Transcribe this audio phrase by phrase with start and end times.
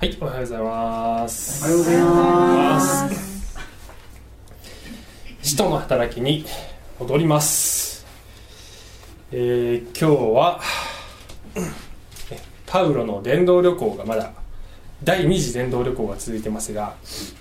[0.00, 1.62] はい、おはようございます。
[1.62, 3.58] おはようございます。
[5.42, 6.46] 使徒の働きに
[6.98, 8.06] 戻ります。
[9.30, 10.60] えー今日は、
[12.30, 14.32] えパウロの伝道旅行がまだ
[15.04, 16.94] 第二次伝道旅行が続いてますが、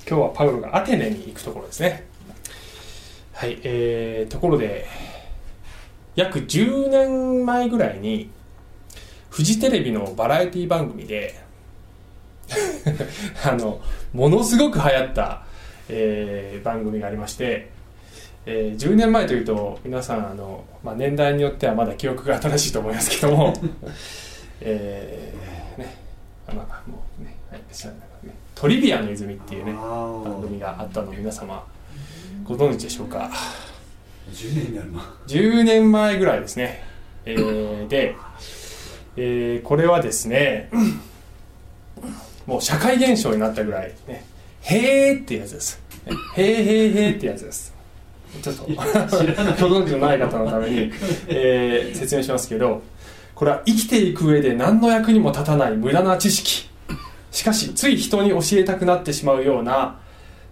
[0.06, 2.08] 今日はパウロがアテネに行くところですね。
[3.36, 4.86] はい、えーところで、
[6.18, 8.30] 約10年前ぐらいに、
[9.30, 11.48] フジテレビのバラエティ番組で、
[13.46, 13.80] あの
[14.14, 15.44] ものすごく流行った、
[15.90, 17.70] えー番組がありまして、
[18.46, 23.54] えー10年前というと皆さんあの、まあ、年代によってはまだ記憶が新しいと思いますけども
[24.62, 25.96] えーね
[26.48, 27.62] あまあもうね,、はい、
[28.56, 31.64] トリビアの泉っていうね番10組があったのを皆様
[32.44, 33.30] ご存知でしょうか？
[34.32, 35.14] 年になるな。
[35.28, 36.84] 10年前ぐらいですね、
[37.26, 38.16] えーで、
[39.18, 40.70] えーこれはですね
[42.50, 44.26] もう社会現象になったぐらいね
[44.62, 45.80] へーってやつです。
[46.08, 47.76] ねへーへーへーってやつです。
[48.42, 50.92] ちょっとご存知のない方のために、
[51.28, 52.82] えー説明しますけど
[53.36, 56.68] これは生きていく上で何の役にも立たない無駄な知識。
[57.32, 60.00] しかしつい人に教えたくなってしまうような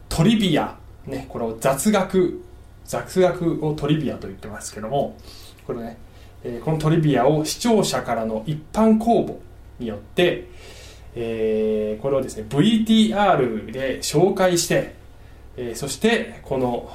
[0.08, 2.44] トリビア、ね、これを雑学
[2.86, 5.17] 雑学をトリビアと言ってますけども
[5.66, 5.98] これね、
[6.44, 9.38] えーこのトリビアを視聴者からの一般公募
[9.80, 10.48] によって、
[11.20, 14.94] えーこれをですね VTR で紹介して、
[15.58, 16.92] えーそしてこの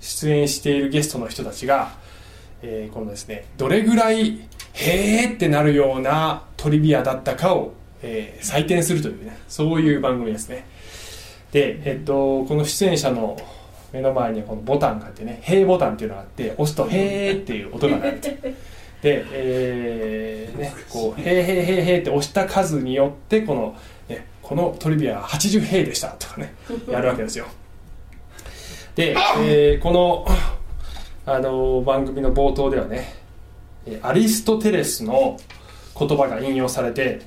[0.00, 1.92] 出演しているゲストの人たちが、
[2.62, 10.66] えーこのですねどれぐらいへーってなるようなトリビアだったかを、えー採点するというねそういう番組ですね。
[11.52, 13.36] で、えっと、この出演者の
[13.92, 18.20] 目の前にこのボタンがあってね「へーボタンっていうのがあって押すと「へーっていう音が鳴る
[19.02, 23.76] で、えーね、こう「へーへーへーへーって押した数によってこの、
[24.08, 26.54] ね、このトリビアは80へーでしたとかね
[26.88, 27.46] やるわけですよ。
[28.94, 30.26] で、えーこの
[31.24, 33.14] あの番組の冒頭ではね
[34.02, 35.38] アリストテレスの
[35.98, 37.22] 言葉が引用されて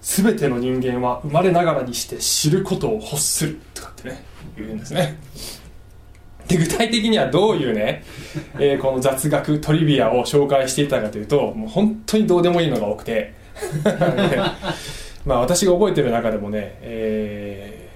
[0.00, 4.24] 全ての人間は生まれながらにして知ることを欲するとかってね
[4.56, 5.16] 言うんですね。
[6.48, 8.04] で具体的にはどういうね、
[8.58, 13.34] えーこの雑学トリビアを紹介していたかというともう本当にどうでもいいのが多くて。
[15.24, 17.86] まあ私が覚えてる中でもね、えー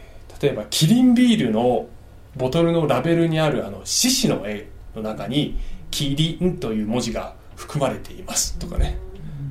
[0.41, 1.87] 例えばキリンビールの
[2.37, 5.59] ボトルのラベルにあるあの獅子の絵の中に
[5.91, 8.97] 「キリン」という文字が含まれていますとかね。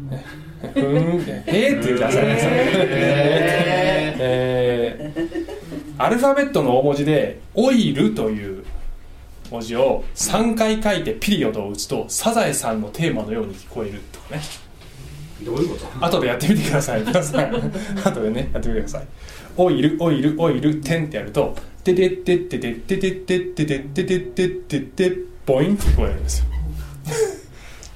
[0.09, 0.25] ね
[0.61, 2.37] ふーんって「へーって言ってくださいね
[4.19, 5.29] えー
[5.99, 8.58] アルファベットの大文字で「オイル」という
[9.51, 14.41] 文字を3回書いてピリオドを打つとサザエさんのテーマのように聞こえるとかね。
[15.43, 16.05] どういうこと？
[16.05, 17.01] 後でやってみてください。
[17.01, 17.71] 皆さん。
[18.03, 19.07] 後でねやってみてください。
[19.57, 26.45] オイルオイルオイル点ってやるとててってっててっててってっててっててってってってボインって聞こえるんですよ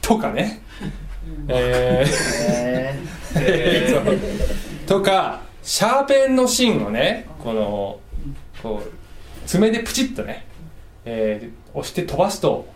[0.01, 0.61] とかね
[1.47, 4.17] えーそう
[4.87, 7.99] とかシャーペンの芯をねこの
[8.61, 8.91] こう
[9.47, 10.45] 爪でプチッとね、
[11.05, 12.67] えー押して飛ばすと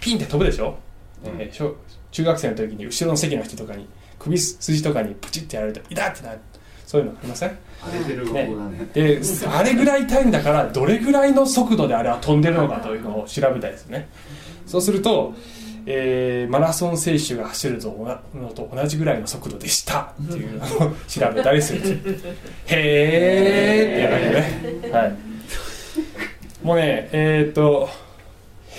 [0.00, 0.76] ピンって飛ぶでしょ、
[1.24, 1.76] えー小
[2.10, 3.86] 中学生の時に後ろの席の人とかに
[4.18, 6.38] 首筋とかにプチッてやられると痛ってなる。
[6.86, 7.58] そういうのありません？
[7.82, 8.88] 荒れてる学校だね。
[8.92, 14.08] であれぐらい痛いんだからどれぐらいの速度であれは飛んでるのかというのを調べたいですね。
[14.66, 15.32] そうすると、
[15.86, 20.12] えーマラソン選手が走るのと同じぐらいの速度でした。
[20.22, 20.68] っていうのを
[21.08, 21.80] 調べたりする。
[22.66, 24.42] へーってやるわ
[24.82, 25.31] けねはい
[26.62, 27.88] もうねえっ、と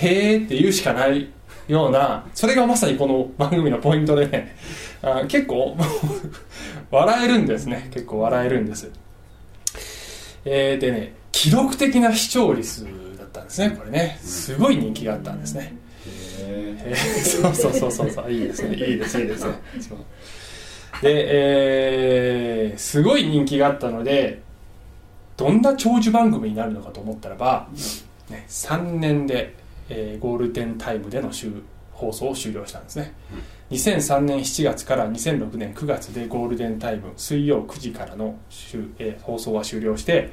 [0.00, 1.28] へーって言うしかない
[1.68, 4.56] ようなそれがまさにこの番組のポイントでね
[5.02, 5.76] あ結構
[6.90, 7.88] 笑えるんですね。
[7.92, 8.90] 結構笑えるんです。
[10.44, 12.86] えーでね記録的な視聴率
[13.18, 14.18] だったんですねこれね。
[14.22, 15.74] すごい人気があったんですね、
[16.06, 16.96] へえー。
[17.42, 18.30] そうそうそうそうそう。
[18.30, 19.52] いいですねいいですいいですね。
[21.02, 24.40] で、えーすごい人気があったので
[25.36, 27.68] どんな長寿番組になるのかと思ったらば、
[28.30, 29.54] ね、3年で、
[29.88, 31.52] えーゴールデンタイムでの終
[31.92, 33.14] 放送を終了したんですね、
[33.70, 40.32] 2003年7月から2006年9月でゴールデンタイム水曜9時からの終、えー放送は終了して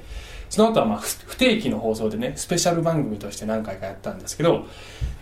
[0.50, 4.65] その後はまあ不不定期の放送でねスペシャル番組として何回かやったんですけど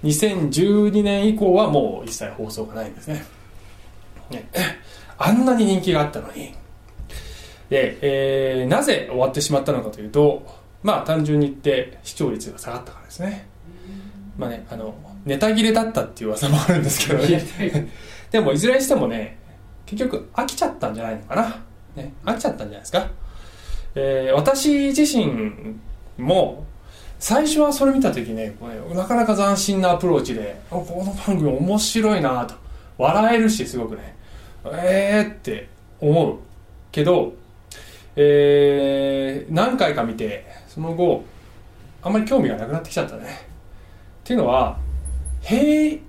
[0.03, 3.25] 2012年以降はもう一切放送がないんですね。
[4.31, 4.49] ね。
[5.17, 6.55] あんなに人気があったのに
[7.69, 10.45] で、えーなぜ終わってしまったのかというと
[10.81, 13.47] まあ単純に言って視聴率が下がったからですね。
[14.37, 14.95] まあねあの
[15.25, 17.89] ネタ切れだったっていう噂もあるんですけどね。
[18.31, 19.37] でもいずれにしてもね
[19.85, 21.63] 結局飽きちゃったんじゃないのかな、
[21.95, 23.07] ね、飽きちゃったんじゃないですか。
[23.95, 25.75] えー私自身
[26.17, 26.65] も
[27.19, 32.55] 最初はそれ見た時ねこれなかなか斬新なアプローチであこの番組面白いなと。
[32.97, 34.15] 笑えるしすごくね。
[34.65, 35.69] えーって
[35.99, 36.37] 思う
[36.91, 37.33] けど、
[38.15, 41.23] えー何回か見てその後
[42.01, 43.23] あんまり興味がなくなってきちゃったね。
[43.23, 43.25] っ
[44.23, 44.77] ていうのは
[45.41, 45.99] へえ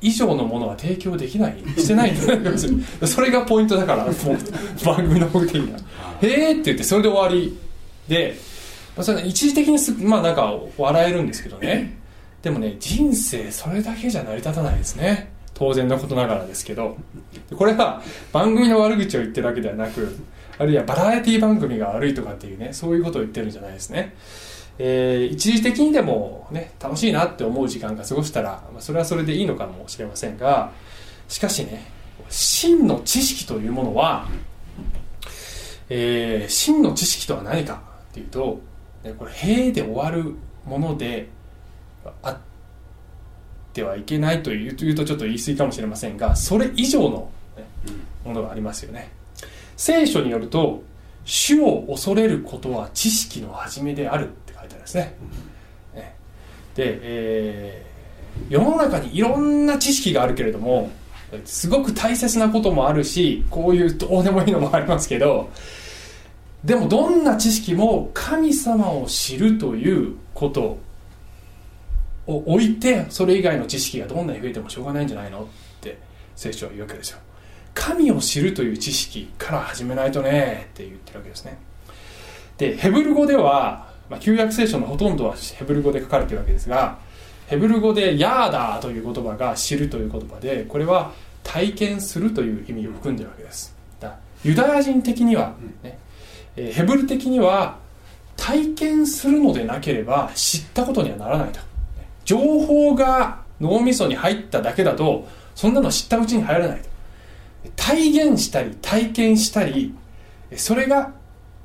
[0.00, 2.58] 以上のものは提供できないしてないんだよ
[3.06, 4.14] それがポイントだからもう
[4.84, 5.78] 番組の目的には
[6.20, 7.58] 「へえ」って言ってそれで終わり。
[8.08, 8.34] で、
[8.96, 11.96] まあ、それ一時的にすまあなんか笑えるんですけどね。
[12.42, 15.32] でもね人生それだけじゃ成り立たないですね。
[15.54, 16.96] 当然のことながらですけど。
[17.56, 18.02] これは
[18.32, 20.16] 番組の悪口を言ってるわけではなく
[20.58, 24.14] あるいはバラエティ番組が悪いとかっていうねそういうことを言ってるんじゃないですね。
[24.78, 30.72] えー一時的にでもね楽しいなって思う時間が過ごしたら、まあ、それはそれでいいのかもしれませんが
[31.28, 31.90] しかしね
[32.28, 34.28] 真の知識というものは、
[35.88, 38.60] えー真の知識とは何かっていうと、
[39.02, 40.34] ねこれ「へえ」で終わる
[40.66, 41.28] もので
[42.22, 42.38] あっ
[43.72, 47.64] てはいけないというというとちょっと言い過ぎかもしれませんがそれ以上の、ね
[48.24, 49.10] ものがありますよね
[49.76, 50.82] 聖書によると
[51.24, 55.16] 主を恐れることは知識の始めであるって書いてあるんですね。
[55.94, 56.16] ね。
[56.74, 57.94] で、えー
[58.48, 60.90] 世の中にいろんな知識があるけれども
[61.44, 65.50] すごく大切なこともあるしこういうどうでもいいのもありますけど
[66.64, 70.78] でもどんな知識も神様を知るということ
[72.26, 75.46] を置いてそれ以外の知識がどんなに増えてもしょうがないんじゃないのっ
[75.80, 75.98] て
[76.36, 77.18] 聖書は言うわけですよ
[77.74, 81.58] 神を知るという知識から始めないとねって言ってるわけですね。
[82.56, 86.98] でヘブル語では、まあ、旧約聖書のほとんどはヘブル語で書かれてるわけですが
[87.48, 91.12] ヘブル語で「ヤーダー」という言葉が「知る」という言葉でこれは
[91.42, 93.74] 体験するという意味を含んでるわけです。
[94.00, 95.98] だユダヤ人的には、ね
[96.56, 97.78] えーヘブル的には
[98.36, 101.60] 体験するのでなければ知ったことにはならないと。
[102.24, 106.93] 情報が脳みそに入っただけだとそんなの知ったうちに入らないと。
[107.76, 109.94] 体現したり体験したり
[110.56, 111.12] それが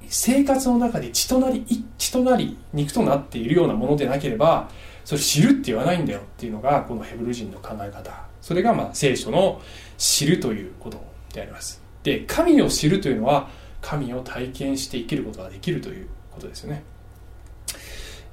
[0.07, 1.66] 生活の中で血となり
[1.98, 4.69] 血となり肉となっているようなものでなければ
[5.06, 8.30] それ知るって言わないんだよっていうのがこのヘブル人の考え方。
[8.42, 9.62] それがまあ聖書の
[9.98, 11.04] 知るということ
[11.34, 11.81] であります。
[12.04, 13.50] で神を知るというのは
[13.81, 16.84] 神を体験して生きることができるということですよね、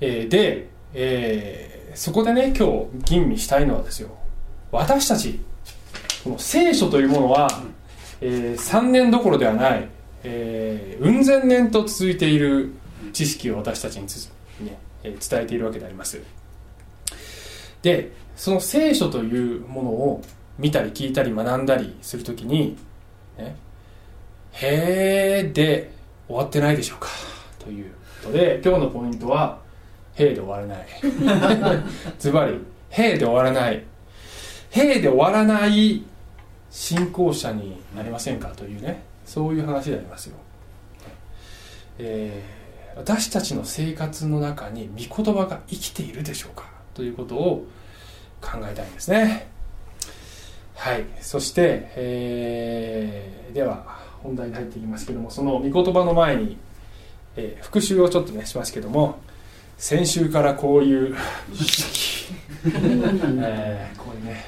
[0.01, 4.11] えーで、えーそこでね今日吟味したいのはですよ。
[4.71, 5.41] 私たち
[6.27, 7.47] この聖書というものは、
[8.21, 9.89] え3年どころではない、
[10.25, 12.73] えー、うん千年と続いている
[13.13, 14.29] 知識を私たちにつ、
[14.61, 16.21] ねえー伝えているわけであります。
[17.81, 20.23] でその聖書というものを
[20.59, 22.77] 見たり聞いたり学んだりするときに、
[23.39, 23.55] ね、
[24.51, 25.93] へーで
[26.27, 27.09] 終わってないでしょうか
[27.61, 27.93] という
[28.25, 29.61] ことで今日のポイントは
[30.17, 30.87] 「へーで終わらない」
[32.19, 32.59] ズバリ
[32.91, 33.85] 「へーで終わらない」
[34.73, 36.03] 「へーで終わらない
[36.71, 40.37] 信仰者になりませんかというねそういう話でありますよ、
[41.99, 42.67] えー
[42.97, 46.65] 私たちの生活の中に御言葉が生きているでしょうか
[46.95, 47.67] ということを
[48.41, 49.49] 考えたいんですね。
[50.75, 51.05] はい。
[51.21, 53.85] そして、えーでは
[54.23, 56.57] 本題に入っていきますけどもその御言葉の前に、
[57.37, 59.19] えー復習をちょっとねしますけども
[59.77, 61.15] 先週からこういう、
[62.65, 64.43] えーこういうね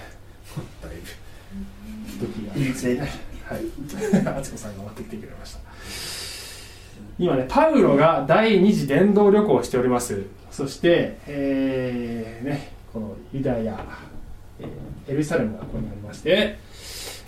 [2.18, 2.54] 時が。
[3.02, 3.62] はい。
[4.40, 5.60] 敦子さんが持ってきてくれました。
[7.18, 10.24] 今ねパウロが第二次伝道旅行をしております。
[10.50, 13.78] そして、えーね、このユダヤ、
[14.60, 14.68] えー
[15.08, 16.58] エルサレムがここにありまして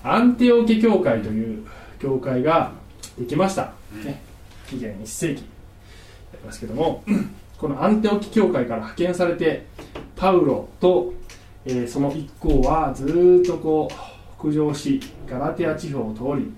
[0.03, 1.67] アンティオケ教会という
[1.99, 2.73] 教会が
[3.19, 3.73] できました、
[4.05, 4.21] ね、
[4.69, 5.45] 紀元1世紀。
[6.35, 7.03] ありますけども
[7.59, 9.67] このアンテオキ教会から派遣されて
[10.15, 11.15] パウロと、
[11.65, 13.95] えーその一行はずーっとこう
[14.41, 16.51] 北上しガラテア地方を通り、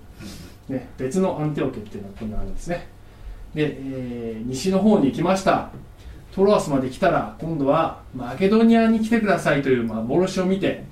[0.73, 2.87] ね、別のアンテオケっていうのがここにあるんですね。
[3.53, 5.69] で、えー西の方に行きました。
[6.33, 10.85] トロアスまで来たら今度はマケドニアに来てくださいという幻を見て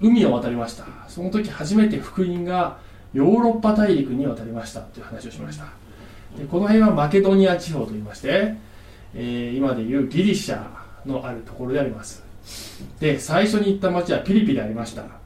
[0.00, 0.84] 海を渡りました。
[1.08, 2.78] その時初めて福音が
[3.14, 5.64] ヨーロッパ大陸に渡りましたという話をしました。
[6.36, 8.54] でこの辺はマケドニア地方といいまして、
[9.14, 10.66] えー今でいうギリシャ
[11.06, 12.22] のあるところであります。
[13.00, 15.21] で最初に行った町はピリピでありました。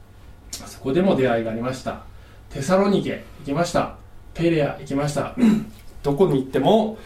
[0.67, 2.03] そこでも出会いがありました。
[2.49, 3.95] テサロニケ行きました。
[4.33, 5.35] ペレア行きました。
[6.03, 6.97] どこに行っても、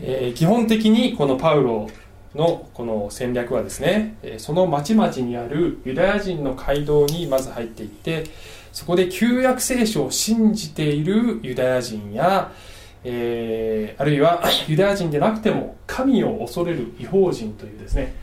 [0.00, 1.88] えー基本的にこのパウロ
[2.34, 8.24] のこの戦略はですねえーその町々にあるユダヤ人の街道にまず入っていって
[8.72, 12.50] そこで旧約聖書を信じているユダヤ人や、
[13.04, 18.14] えーあるいは ユダヤ人でなくても神を恐れる違法人というですね、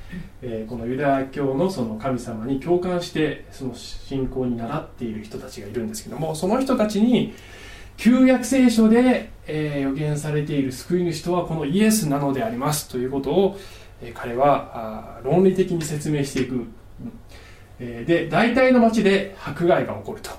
[0.41, 7.33] えーこのユダヤ教のその神様に共感してその信仰に習っている人たちがいるんですけどもその人たちに
[7.97, 13.57] 旧約聖書で、えー予言されている救い主とはこのイエスなのでありますということを、
[14.01, 16.71] え彼はあ論理的に説明していく、うん。
[17.79, 20.31] えで大体の町で迫害が起こると、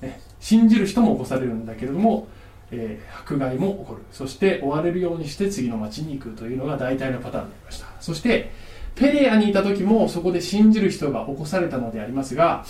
[0.00, 2.28] ね、信じる人も起こされるんだけれども、
[2.70, 4.02] えー迫害も起こる。
[4.12, 7.86] そして追われるようにして次の町に行くというのが大体のパターンになりました。
[8.00, 8.50] そして
[8.94, 12.64] ペレアにいた時もそこで信じる人が起こされたのでありますが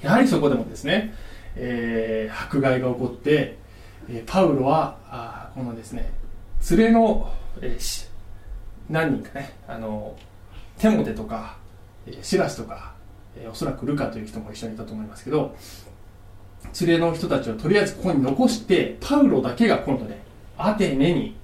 [0.00, 1.14] やはりそこでもですね、
[1.54, 3.58] えー迫害が起こって、
[4.08, 6.10] えパウロはあこのですね
[6.70, 8.08] 連れの、えー
[8.90, 10.16] 何人かねあの
[10.78, 11.56] テモテとか、
[12.06, 12.94] えシラスとか、
[13.36, 15.54] えおそらくルカという人も一緒にいたと思いますけど
[16.80, 20.22] 連れの人たちをとりあえずここに残してパウロだけが今度ね
[20.56, 21.36] アテネに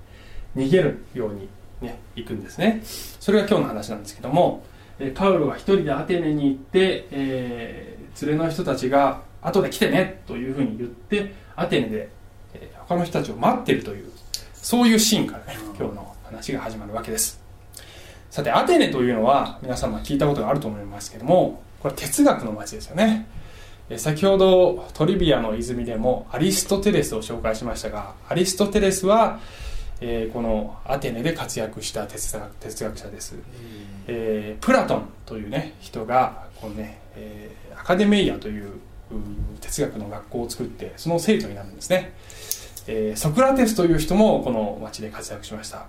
[0.57, 1.49] 逃げるように、
[1.81, 2.81] ね、行くんですね。
[2.85, 4.65] それが今日の話なんですけども、
[4.99, 12.09] えパウロが一人でアテネに行って、えー連れの人たちが後で来てねというふうに言ってアテネで、
[12.55, 14.11] えー他の人たちを待ってるという
[14.55, 17.41] そういうシーンからね今日の話が始まるわけです。
[18.31, 23.27] さてアテネというのは皆様聞いたことがあると思いますけどもこれ哲学の街ですよね。
[23.97, 29.41] 先ほどトリビアの泉でもアリストテレスを紹介しましたがアリストテレスは、
[30.01, 33.37] えーこのアテネで活躍した哲学哲学者です、
[34.07, 38.73] えープラトンというね人がこのね、えーアカデメイアという
[39.61, 42.13] 哲学の学校を作ってその生徒になるんですね、
[42.87, 45.87] えーソクラテスという人もこの町で活躍しました。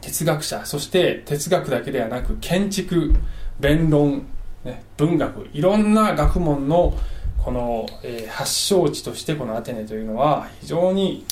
[0.00, 3.12] 哲学者そして哲学だけではなく建築
[3.60, 4.26] 弁論、
[4.64, 6.96] ね、文学いろんな学問の
[7.44, 11.24] この、えー発祥地としてこのアテネというのは非常に、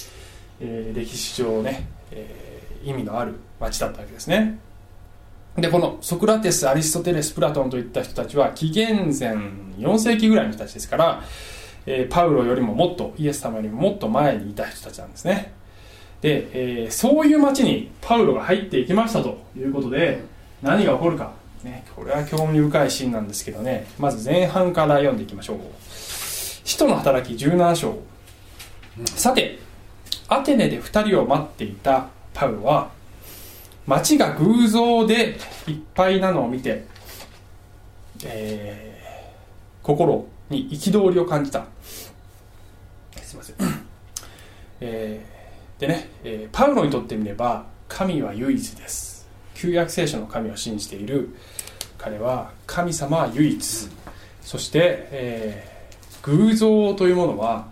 [0.60, 4.58] えー歴史上ね、えー意味のある町だったわけですね。
[5.56, 9.34] でこのソクラテスアリストテレスプラトンといった人たちは紀元前
[9.78, 11.22] 4世紀ぐらいの人たちですから、
[11.86, 15.52] えパウロよりももっとイエス様よりももっと前にいた人たちなんですね。
[16.22, 20.22] で、えそういう町にパウロが入っていきましたということで
[20.62, 21.32] 何が起こるか、
[21.64, 23.86] ね、これは興味深いシーンなんですけどね。
[23.98, 25.58] まず前半から読んでいきましょう。
[26.64, 27.98] 使徒の働き17章。
[29.04, 29.58] さて
[30.28, 32.90] アテネで2人を待っていたパウロは
[33.86, 36.84] 町が偶像でいっぱいなのを見て、
[38.24, 38.90] えー
[39.82, 41.64] 心に憤りを感じた。
[43.22, 43.56] すいません、
[44.80, 49.28] えーでね、えーパウロにとってみれば神は唯一です。
[49.54, 51.34] 旧約聖書の神を信じている
[52.00, 53.88] 彼は神様は唯一。
[54.42, 55.80] そして、えー
[56.22, 57.68] 偶像というものは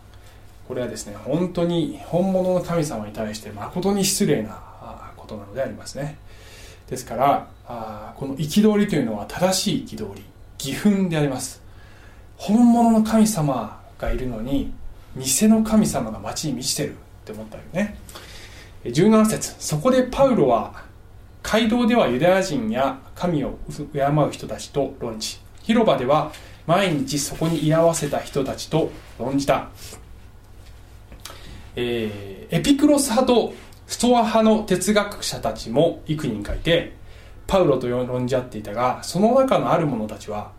[0.66, 4.61] これはですね本当に本物の神様に対して誠に失礼な
[5.16, 6.18] ことなのでありますね。
[6.88, 10.23] ですからあこの憤りというのは正しい憤り
[10.58, 11.62] 義憤であります。
[12.37, 14.73] 本物の神様がいるのに
[15.16, 16.94] 偽の神様が街に満ちてるっ
[17.25, 17.99] て思ったよね。
[18.85, 19.56] 17節。
[19.58, 20.85] そこでパウロは
[21.42, 23.58] 街道ではユダヤ人や神を
[23.92, 25.38] 敬う人たちと論じ。
[25.62, 26.32] 広場では
[26.66, 29.70] 毎日そこに居合わせた人たちと論じた、
[31.76, 33.52] えーエピクロス派と
[33.87, 36.94] ストア派の哲学者たちも幾人かいて
[37.46, 40.52] パウロと論じ合っていたがその中のある者たちは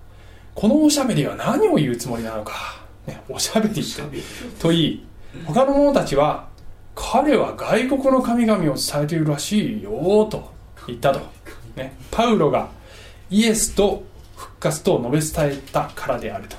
[0.54, 3.84] このおしゃべりは何を言うつもりなのか、ね、おしゃべり
[4.60, 5.06] と言い
[5.46, 6.48] 他の者たちは
[6.94, 10.52] 彼は外国の神々を伝えているらしいよと
[10.86, 11.22] 言ったと、
[11.76, 12.70] ね、パウロが
[13.30, 14.04] イエスと
[14.36, 16.56] 復活と述べ伝えたからであると。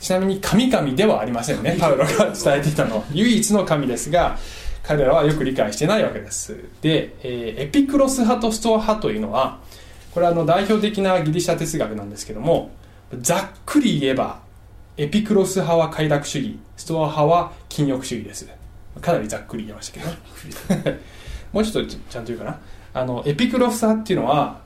[0.00, 1.76] ちなみに神々ではありませんね。
[1.78, 3.04] パウロが伝えていたのは。
[3.14, 4.36] 唯一の神ですが
[4.82, 6.56] 彼らはよく理解してないわけです。
[6.82, 9.60] で、えーエピクロス派とストア派というのは
[10.12, 12.70] これはあの代表的なギリシャ哲学なんですけども
[13.20, 14.40] ざっくり言えば
[14.96, 18.48] エピクロス派は快楽主義ストア派は禁欲主義です。
[19.00, 20.90] かなりざっくり言いましたけど。
[20.90, 21.00] ね
[21.52, 22.58] もうちょっとちちゃんと言うかな
[22.94, 24.60] あのエピクロス派っていうのは、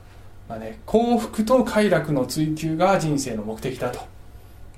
[0.49, 3.99] まあね、幸福と快楽の追求が人生の目的だと。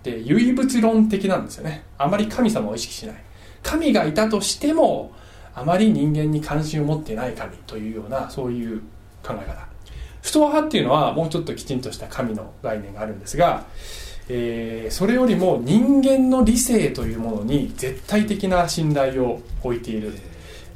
[0.04, 1.84] で唯物論的なんですよね。
[1.98, 3.16] あまり神様を意識しない。
[3.64, 5.12] 神がいたとしても
[5.54, 8.80] あまり人間に関心を持ってない神というようなそういう
[9.24, 9.68] 考え方。
[10.22, 13.66] ストア派っていうのはもうちょっときちんとした神の概念があるんですが、
[14.30, 20.14] えーそれよりも人間の理性というものに絶対的な信頼を置いている、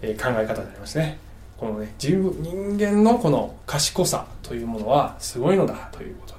[0.02, 1.18] えー考え方でありますね。
[1.58, 6.34] このね自分人間のこの賢さというものはすごいのだということ。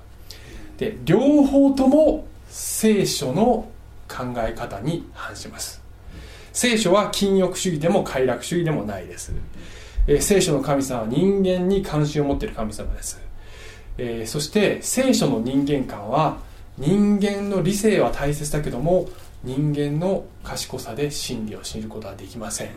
[0.76, 3.70] で両方とも聖書の
[4.08, 5.84] 考え方に反します。
[6.52, 9.32] 聖書は禁欲主義でも快楽主義でもないです、
[10.06, 13.20] えー聖書の神様は人間に関心を持っている神様です、
[13.98, 16.38] えーそして聖書の人間観は
[16.78, 19.08] 人間の理性は大切だけども
[19.42, 22.70] 人間の賢さで真理を知ることはできません。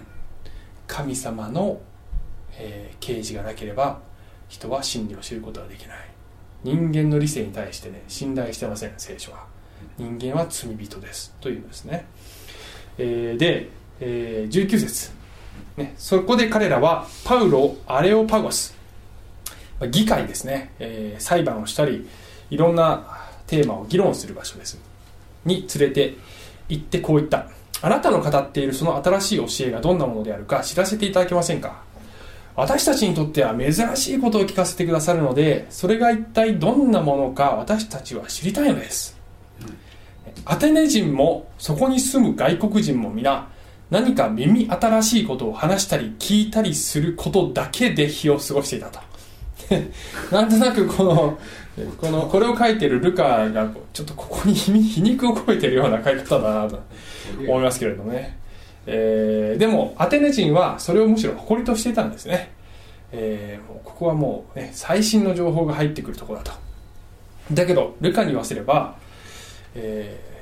[0.88, 1.80] 神様の、
[2.58, 4.00] えー啓示がなければ
[4.50, 5.98] 人は真理を知ることはできない。
[6.64, 9.46] 人間の理性に対してね信頼してません聖書は。
[9.98, 11.34] 人間は罪人です。
[11.40, 12.06] というんですね、
[12.98, 15.12] えーで、えー19節。
[15.76, 18.76] ね、そこで彼らはパウロアレオパゴス。
[19.92, 22.08] 議会ですね、えー裁判をしたり
[22.50, 24.80] いろんなテーマを議論する場所です。
[25.46, 26.16] に連れて
[26.70, 27.48] 行ってこう言った。
[27.82, 31.84] あなたの語っているその新しい教えがどんなものであるか知らせていただけませんか？
[32.58, 39.16] 私たちにとっては珍しいことを聞かせてくださるのでそれが一体どんなものか私たちは知りたいのです。
[40.44, 43.48] アテネ人もそこに住む外国人も皆
[43.92, 49.00] 何か耳新しいことを話したり聞いたりすることだけで日を過ごしていたと。
[50.32, 51.38] なんとなくこの
[52.02, 56.82] このこれを書いてるルカがちょっとここに皮皮肉を込めてるような書き方だなと
[57.48, 58.38] 思いますけれどもね、
[58.88, 62.52] えーでもアテネ人はそれをむしろ誇りとしていたんですね、
[63.12, 66.52] えーここはもう、ね、最新の情報が入ってくるとこだと。
[67.52, 68.96] だけどルカに言わせれば、
[69.76, 70.38] えー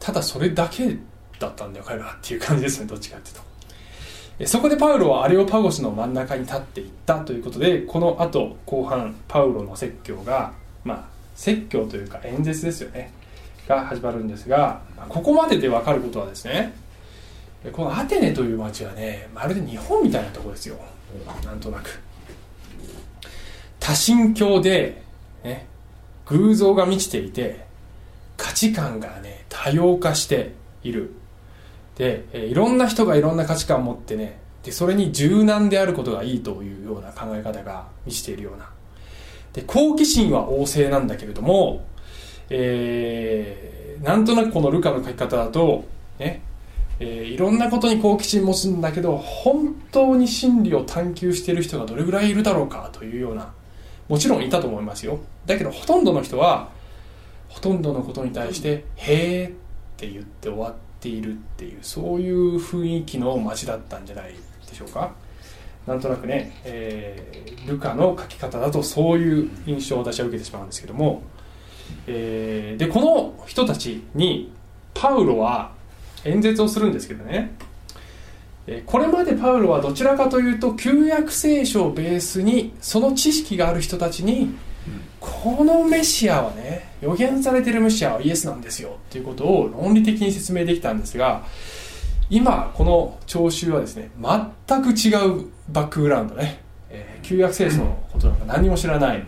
[0.00, 0.96] ただそれだけ
[1.38, 4.46] だったんだよ彼らはっていう感じですねどっちかっていうと。
[4.46, 10.52] そこでパウロはアレオパゴスの真ん中に立っていったということでこの後後半パウロの説教が
[10.84, 13.12] まあ説教というか演説ですよね
[13.66, 16.72] が始まるんですがここまでで分かることはですね
[17.72, 20.76] このアテネという町はねまるで日本みたいなところですよ。
[21.44, 22.00] なんとなく。
[23.80, 25.02] 多神教で、
[25.42, 25.66] ね、
[26.26, 27.66] 偶像が満ちていて
[28.36, 31.12] 価値観がね多様化している。
[31.96, 38.70] で、いろんな人がいろんな価値観を持ってねでそれに柔軟であることがいいというような考え方が満ちているような。
[39.52, 41.84] で好奇心は旺盛なんだけれども、
[42.50, 45.84] えーなんとなくこのルカの書き方だと
[46.20, 46.42] ね
[47.00, 53.52] えーいろんなことに好奇心持つんだけど本当に真理を探求している人がどれぐらいいるだろうかというような
[54.08, 55.18] もちろんいたと思いますよ。
[55.46, 56.70] だけどほとんどの人は
[57.48, 59.52] ほとんどのことに対して「へーっ
[59.96, 64.34] て言って終わっているっていうそういう雰囲気の街だったんじゃない
[64.68, 65.12] でしょうか。
[65.86, 71.22] なんとなくね、えールカの書き方だとそういう印象を私は受けてしまうんですけども、
[72.06, 74.52] えーでこの人たちに
[74.94, 75.72] パウロは
[76.24, 77.52] 演説をするんですけどね。
[78.66, 84.54] えーこれまでパウロはどちらかというと旧約聖書をベースにその知識がある人たちに
[85.20, 91.44] このメシアはね予言されているメシアはイエスなんですよっていうことを論理的に説明できたんですが
[92.28, 99.24] 今この聴衆はですね全く違うバックグラウンドね、えー旧約聖書のことなんか何も知らない。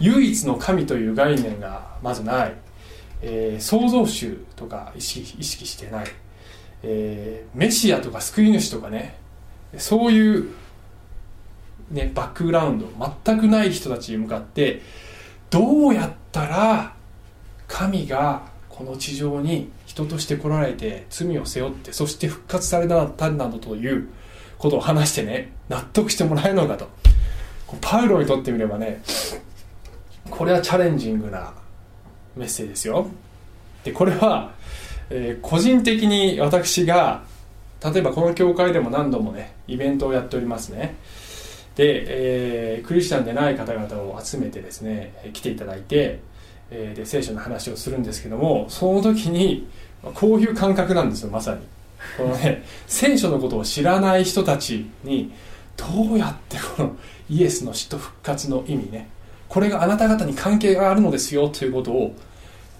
[0.00, 2.54] 唯一の神という概念がまずない、
[3.22, 6.06] えー創造主とか意識意識してない、
[6.82, 9.16] えーメシアとか救い主とかね。
[9.78, 10.50] そういう、
[11.90, 12.86] ね、バックグラウンド
[13.24, 14.80] 全くない人たちに向かって
[15.50, 16.94] どうやったら
[17.68, 24.08] 神がこの地上に人として来られて罪を背負ってそして復活されたなどという
[24.58, 26.88] ことを話してね納得してもらえるのかと。
[27.80, 29.02] パウロにとってみればね
[30.30, 31.52] これはチャレンジングな
[32.36, 33.08] メッセージですよ。
[33.84, 34.52] でこれは、
[35.10, 37.22] えー個人的に私が
[37.82, 40.96] 例えばこの教会でも何度もねイベントをやっておりますね。
[41.76, 42.04] で、
[42.76, 46.20] えークリスチャンでない方々を集めてですね来ていただいて、
[46.70, 49.68] えーで聖書の話をするんですけどもその時に
[50.14, 51.60] こういう感覚なんですよまさに。
[52.16, 55.32] このね 聖書のことを知らない人たちに
[55.76, 56.96] どうやってこの
[57.28, 59.08] イエスの死と復活の意味ね
[59.48, 62.14] これがあなた方に関係があるのですよということを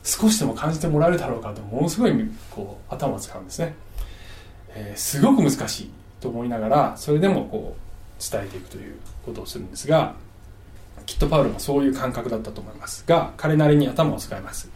[0.02, 2.12] 少しでも感じてもらえるだろうかとものすごい
[2.50, 3.74] こう頭を使うんですね、
[4.70, 10.14] えーすごく難しいと思いながらそれでもこう伝えていくということをするんですが
[11.05, 14.68] きっとパウロもそういう感覚だったと思いますが彼なりに頭を使います。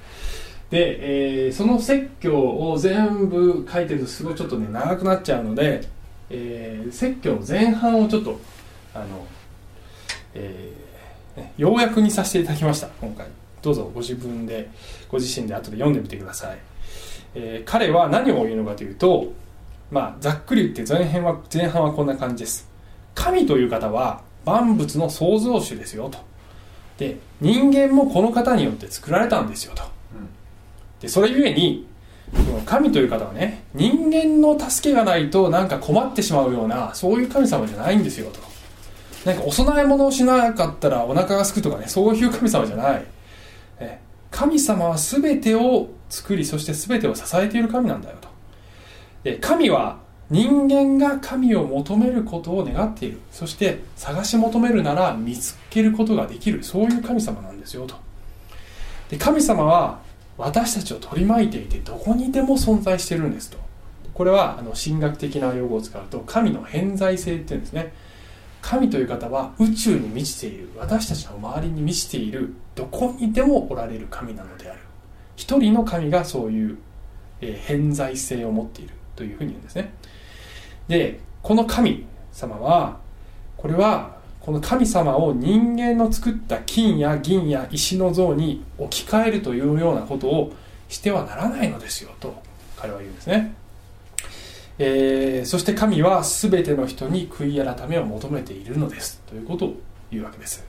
[0.70, 5.82] で、えーその説教を全部書いてるとすごいちょっとね長くなっちゃうので、
[6.28, 8.40] えー説教の前半をちょっと
[8.94, 9.06] あの、
[10.34, 10.89] えー
[11.40, 13.26] ね要約にさせていただきました今回。
[13.62, 14.70] どうぞご自分で
[15.08, 16.58] ご自身で後で読んでみてください、
[17.34, 19.32] えー彼は何を言うのかというと
[19.90, 22.68] まあざっくり言って前半は前半はこんな感じです。
[23.14, 26.18] 神という方は万物の創造主ですよと。
[26.96, 29.82] で人間もこの方によって作られたんですよと。
[31.00, 31.86] でそれゆえに
[32.64, 38.40] 神という方はね人間の助けがないとなんか困ってしまうようなそういう神様じゃないんですよと
[39.24, 43.04] なんかお供え物をしなかったらお腹がすくとかねそういう神様じゃない。
[44.30, 48.28] 神様は全てを作りそして全てを支えている神なんだよと。
[49.24, 49.98] で神は
[50.30, 53.20] 人間が神を求めることを願っている。
[53.32, 56.62] そして探し求めるなら見つけることができる。
[56.62, 57.96] そういう神様なんですよと。
[59.10, 60.00] で神様は
[60.38, 63.58] 私たちを取り巻いていてどこにでも存在してるんですと。
[64.14, 67.92] これはあの神学的な用語を使うと神の偏在性っていうんですね。
[68.62, 74.80] 神という方は宇宙に満ちている私たちの周りに満ちているどこにでもおられる神なのである。
[75.36, 76.78] 一人の神がそういう、
[77.40, 79.94] え、偏在性を持っているというふうに言うんですね。
[80.88, 82.98] でこの神様は
[83.56, 90.52] これはこの神様を人間の作った金や銀や石の像に置き換えるというようなことを
[90.88, 92.42] してはならないのですよと
[92.76, 93.54] 彼は言うんですね、
[94.82, 99.20] えー、そして神は全ての人に悔い改めを求めているのです。
[99.26, 99.74] ということを
[100.10, 100.64] 言うわけです、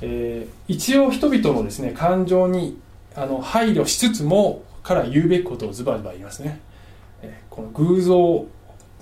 [0.00, 2.80] えー、一応人々のですね感情に
[3.14, 6.60] あの配慮しつつもから言うべきことをズバズバ言いますね、
[7.20, 8.46] えー、この偶像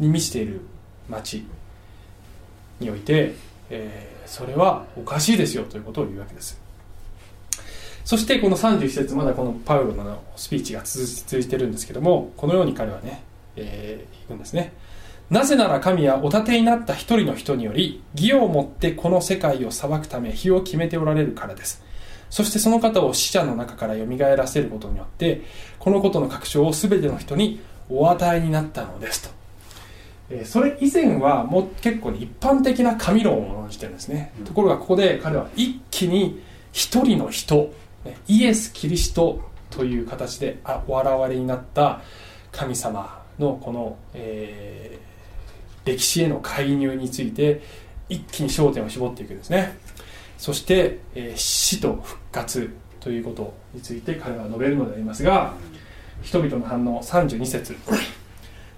[0.00, 0.62] に満ちている
[1.08, 1.46] 町
[2.80, 3.34] において、
[3.70, 6.60] え、それはおかしいですよということを言うわけです。
[8.04, 13.22] そしてこの31節まだこのパウロのスピーチが続いてるんですけどもこのように彼はね、
[13.58, 14.72] えー、言うんですね。
[15.30, 21.82] なぜなら神はお立てになった一人の人により義をもってこの世界を裁くため日を決めておられるからです。
[22.30, 25.42] そしてその方を死者の中から蘇らせることによって
[25.78, 29.38] このことの確証を全ての人にお与えになったのですと。
[30.30, 37.72] えそれ以前はもう結構、ね、一般的な神論を論じてるんですね、うん、ところがここで彼は一気に一人の人
[38.26, 39.40] イエス・キリスト
[39.70, 42.02] という形でお現れになった
[42.52, 47.62] 神様のこの、えー、歴史への介入について
[48.08, 49.76] 一気に焦点を絞っていくんですね。
[50.36, 52.70] そして、えー、死と復活
[53.00, 55.54] ということについて彼は述べるのでありますが
[56.22, 57.76] 人々の反応32節。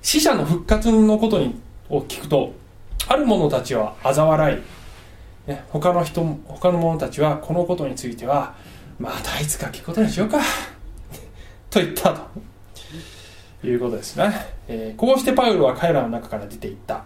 [0.03, 2.55] 死者の復活のことにを聞くと
[3.09, 4.55] ある者たちは嘲笑
[5.47, 8.55] い、ね、他の人他の者たちはこのことについては
[8.99, 10.39] またいつか聞くことにしようか。
[11.71, 12.50] と言ったと。
[13.63, 14.33] いうことですね、
[14.69, 17.05] えー、こうしてパウロは彼らの中から出ていった。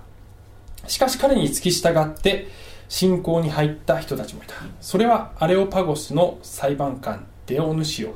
[0.87, 2.49] しかし彼に付き従って
[2.89, 4.55] 信仰に入った人たちもいた。
[4.81, 8.15] それはアレオパゴスの裁判官デオヌシオ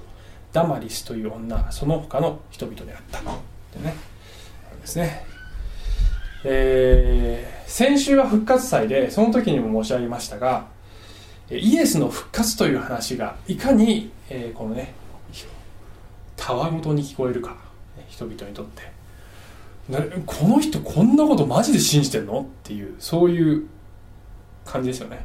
[0.53, 3.21] ダマリスという女その他の人々であった。
[3.21, 3.95] でね。
[4.81, 5.25] ですね、
[6.45, 10.67] えー、先週は復活祭でその時にも申し上げましたが
[11.51, 14.95] イエスの復活という話がいかに、えー、このね
[16.37, 17.68] たわごとに聞こえるか。
[18.09, 18.99] 人々にとって。
[20.27, 23.67] この人こんなことマジで信じてんのっていうそういう
[24.65, 25.25] 感じですよね。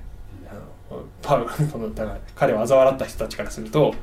[1.22, 3.94] パウ このだから彼を嘲笑った人たちからすると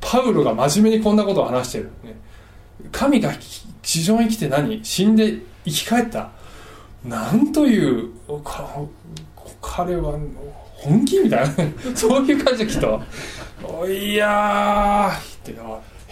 [0.00, 2.16] パウロが真面目にこんなことを話してる、ね、
[2.90, 3.32] 神が
[3.82, 4.84] 地上に来て何？
[4.84, 6.30] 死んで生き返った。
[7.04, 8.10] なんという
[9.60, 10.18] 彼は
[10.74, 11.54] 本気みたいな。
[11.94, 12.86] そういう感じで来た
[13.88, 15.52] いやーって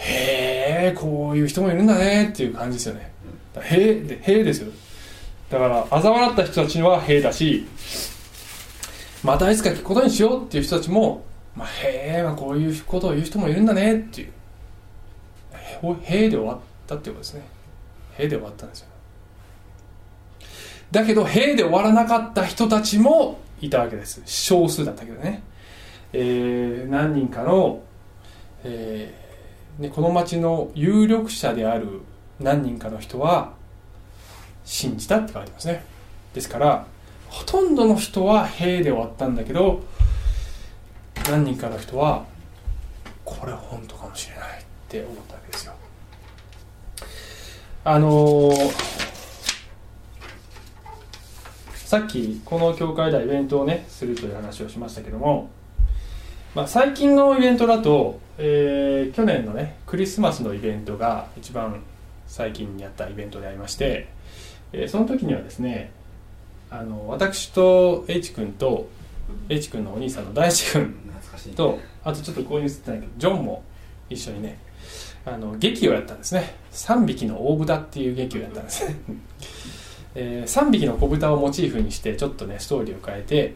[0.01, 3.11] へえこういう人もいるんだねっていう感じですよね。
[3.61, 4.71] へえへえですよ。
[5.49, 7.67] だから嘲笑った人たちにはへえだし
[9.23, 11.23] またいつか聞くことにしようっていう人たちも、
[11.55, 14.31] まあ、へえ、まあ、こういうことを言う人もいるんだねっていう。
[16.03, 17.41] へえで終わったっていうことですね。
[18.17, 18.87] へえで終わったんですよ。
[20.91, 24.21] だけどへで終わらなかった人たちもいたわけです。
[24.25, 25.43] 少数だったけどね、
[26.13, 27.81] えー、何人かの、
[28.63, 29.30] えー、
[29.81, 32.01] ね、この町の有力者である
[32.39, 33.53] 何人かの人は
[34.63, 35.83] 信じたって書いてますね。
[36.35, 36.85] ですから
[37.29, 39.81] ほとんどの人は「へで終わったんだけど
[41.27, 42.25] 何人かの人は
[43.25, 45.73] これ本当かもしれないって思ったわけですよ。
[47.83, 48.71] あのー、
[51.73, 55.49] さっきこの教会でイベントをねするという話をしましたけども、
[56.53, 61.81] まあ、最近のイベントだと、えー、去年のねクリスマスのイベントが一番
[62.27, 64.09] 最近にやったイベントでありまして、
[64.73, 65.91] えー、その時にはですね
[66.69, 68.89] あの私と H 君と
[69.47, 70.93] H 君のお兄さんの大地君
[71.55, 73.63] とあとちょっとこういう映ってないけどジョンも
[74.09, 74.57] 一緒にね
[75.25, 76.55] あの劇をやったんですね。
[76.71, 78.95] 3匹の大豚っていう劇をやったんですね、
[80.15, 83.53] えー、3匹の子豚をモチーフにしてちょっとねストーリーを変えて、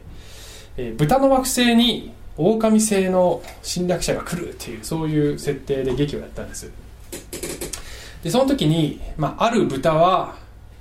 [0.77, 6.69] えー、豚の惑星に狼星の侵略者が来るっていうそういう設定で劇をやったんです。
[8.23, 10.35] でその時に、まあ、ある豚は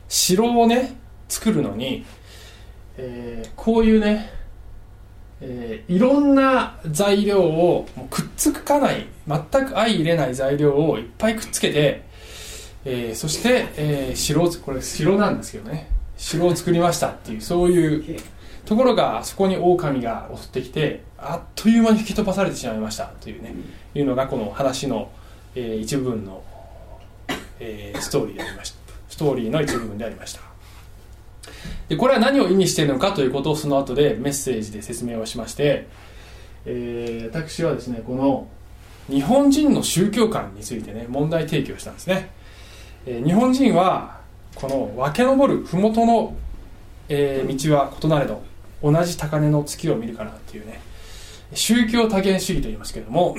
[0.08, 0.96] 城をね
[1.28, 2.04] 作るのに、
[2.96, 4.30] えーこういうね、
[5.40, 12.02] えーいろんな材料をもうくっつかない全く相入れない材料をいっぱいくっつけて、
[12.84, 15.90] えーそして、えー城をこれ城なんですけどね。
[16.16, 18.20] 城を作りましたっていうそういう
[18.64, 23.54] ところがそこに狼が襲ってきてあっという間に吹き飛ばされてしまいましたというね、
[23.94, 25.10] いうのがこの話の、
[25.54, 26.42] えー一部分の、
[27.60, 28.78] えーストーリーでありました。
[29.08, 30.40] ストーリーの一部分でありました。
[31.88, 35.86] でこれは何を意味しているのかということをその後でメッセージで説明をしまして、
[36.64, 38.48] えー私はですねこの
[39.08, 42.30] 日本人の宗教観についてね問題提起をしたんですね、
[43.06, 44.20] えー日本人は
[44.54, 46.34] この分け登る麓の、
[47.08, 48.42] えー道は異なれど
[48.84, 50.80] 同じ高値の月を見るかなっていうね。
[51.54, 53.36] 宗教多元主義と言いますけれども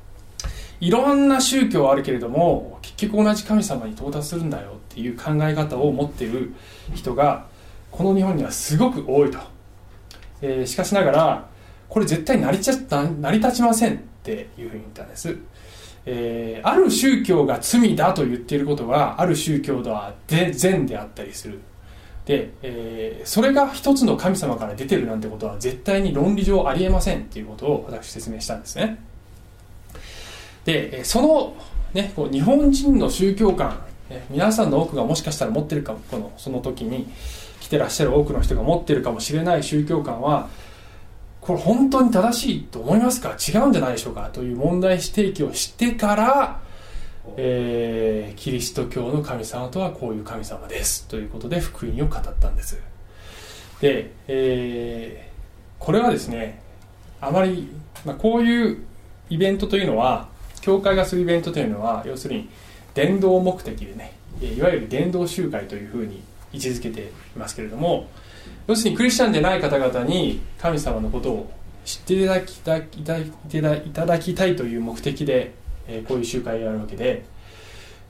[0.80, 6.52] いろんな宗教はあるけれども結局同じ神様に到達するんだよっていう考え方を持っている
[6.94, 7.46] 人が
[7.90, 9.38] この日本にはすごく多いと、
[10.42, 11.48] えーしかしながら
[11.88, 15.36] これ絶対成りちゃ成り立ちませんっていうふうに言ったんです、
[16.04, 21.60] えーある宗教が罪だと言っていることはある宗教とはで善であったりする。
[22.26, 29.02] で、えーそれが一つの神様から出てるなんてことは絶対に論理上ありえませんっていうことを私説明したんですね。
[30.64, 31.56] でその、
[31.94, 33.80] ね、こう日本人の宗教観
[34.30, 37.08] 皆さんの多くがもしかしたら持ってるかもこのその時に
[37.60, 40.48] 来てらっしゃる多くの人が持ってるかもしれない宗教観は
[41.40, 43.30] これ本当に正しいと思いますか？
[43.30, 44.30] 違うんじゃないでしょうか？
[44.32, 46.60] という問題提起をしてから、
[47.36, 51.06] えーキリスト教の神様とはこういう神様です。
[51.08, 52.78] ということで福音を語ったんです。
[53.80, 55.36] で、えー
[55.78, 56.60] これはですね
[57.20, 57.68] あまり、
[58.04, 58.84] まあ、こういう
[59.28, 60.28] イベントというのは
[60.60, 62.48] 教会がするイベントというのは要するに
[62.94, 68.08] 伝道目的でねいわゆる伝道集会というふうに位置づけていますけれども
[68.66, 71.50] 要するにクリスチャンでない方々に神様のことを
[71.84, 75.54] 知っていただきたいいただきたいという目的で、
[75.88, 77.24] えーこういう集会をやるわけで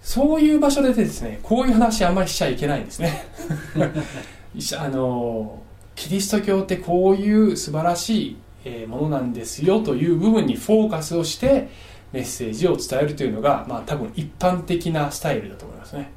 [0.02, 3.26] そういう場所でですねこういう話あんまりしちゃいけないんですね。
[4.78, 5.62] あの
[5.94, 11.68] キリスト教ってこういう素晴らしいえーものなんですよという部分にフォーカスをして
[12.12, 16.10] メッセージを伝えるというのが、まあ、多分一般的なスタイルだと思いますね。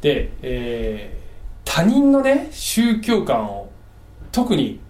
[0.00, 1.22] で、えー
[1.64, 3.70] 他人のね宗教観を
[4.30, 4.80] 特に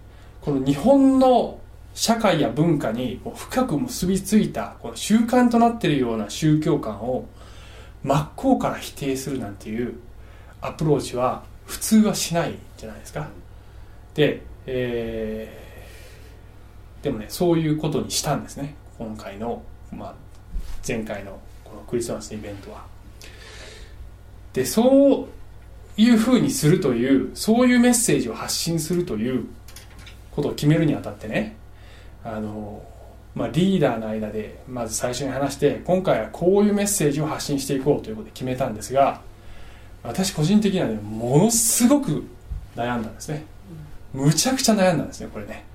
[0.41, 1.59] この日本の
[1.93, 7.27] 社会や文化に深く結びついたこの習慣となっているような宗教観を
[8.03, 9.95] 真っ向から否定するなんていう
[10.61, 13.27] アプローチは普通はしないじゃないですか。
[14.13, 15.63] で、えー
[17.03, 18.75] でもねそういうことにしたんですね。
[18.97, 20.15] 今回の、まあ、
[20.87, 22.85] 前回のこのクリスマスイベントは。
[24.53, 25.27] でそ
[25.97, 29.45] ういうふうにするというそういうメッセージを発信するという
[30.31, 31.57] ことを決めるにあたってね
[32.23, 32.81] あの、
[33.35, 39.21] まあ、リーダーの間でまず最初に話して今回はこういうメッセージを発信していこうということで決めたんですが
[40.03, 42.25] 私個人的にはねものすごく
[42.75, 43.45] 悩んだんですね。
[44.13, 45.65] むちゃくちゃ悩んだんですねこれね。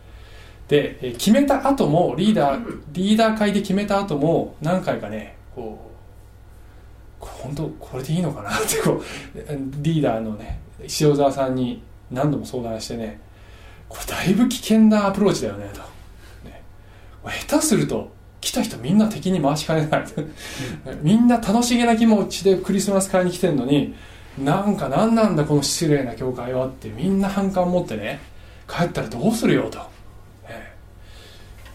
[0.68, 5.90] で決めた後もリーダーリーダー会で決めた後も何回かねこ
[7.22, 9.02] う本当これでいいのかなってこう
[9.82, 10.61] リーダーのね
[11.00, 13.20] 塩沢さんに何度も相談してね
[13.88, 15.80] これだいぶ危険なアプローチだよねと、
[17.30, 18.10] 下手すると
[18.40, 20.04] 来た人みんな敵に回しかねない。
[21.02, 23.94] みんな楽しげな気持ちでクリスマス会に来てんのに
[24.38, 28.20] なんか何なんだこの失礼な教会はってみんな反感持ってね
[28.68, 30.74] 帰ったらどうするよと、ね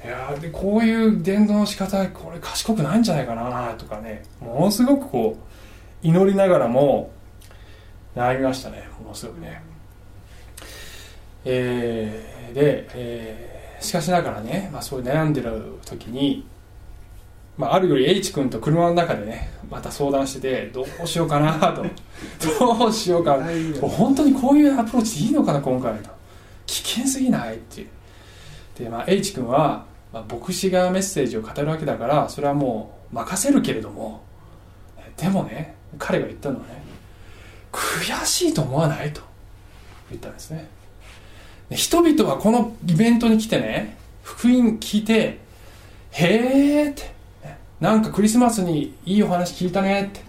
[0.06, 5.38] いやーでこういう伝道の仕方これ賢くないんじゃないかなとかねものすごくこ
[6.04, 7.12] う祈りながらも
[8.16, 9.62] 悩みましたねものすごくね。
[11.46, 13.53] えーで、えー
[13.84, 16.46] しかしながらね、まあ、そういう悩んでる時に、
[17.58, 21.86] まあ、あるより H 君と車の中でねまた相談しててどうしようかなと。
[22.60, 23.48] どうしようかな。
[23.82, 26.10] 本当にこういうアプローチでいいのかな今回と。
[26.66, 27.88] 危険すぎないっていう。
[28.78, 34.24] で、まあ、H 君は、まあ、牧師がメッセージを語るわけだからそれはもう任せるけれども
[35.18, 36.84] でもね彼が言ったのはね
[37.72, 39.22] 悔しいと思わないと
[40.10, 40.58] 言ったんですね。
[40.58, 40.66] で
[41.76, 45.40] 人々はこのイベントに来てね福音聞いて
[46.12, 47.14] へーって。
[47.80, 50.22] なんかクリスマスにいいお話聞いたねって。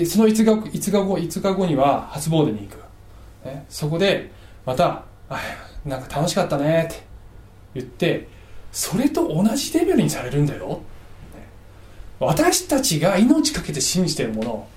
[0.00, 2.78] でその5日後 ,5 日後 ,5 日後には初詣に行く、
[3.44, 4.30] ね、そこで
[4.64, 5.40] またあ
[5.84, 7.08] 「なんか楽しかったね」って。
[7.74, 8.28] 言って
[8.72, 10.82] それと同じレベルにされるんだよ、
[12.20, 14.68] 私たちが命かけて信じてるもの。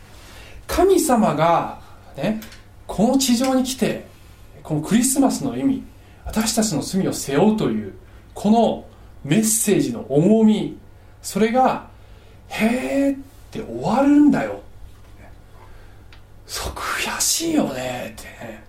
[0.68, 1.82] 神様が、
[2.16, 2.40] ね、
[2.88, 4.06] この地上に来て
[4.64, 5.84] このクリスマスの意味
[6.26, 7.94] 私たちの罪を背負うという
[8.34, 8.86] この
[9.24, 10.78] メッセージの重み
[11.22, 11.90] それが
[12.48, 13.16] へえっ
[13.52, 14.62] て終わるんだよ。
[16.46, 18.14] そう悔しいよね。
[18.18, 18.64] ってね